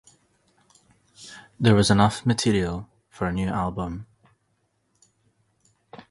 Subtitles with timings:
[1.59, 4.07] There was enough material for a new album.